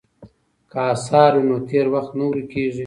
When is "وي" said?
1.35-1.43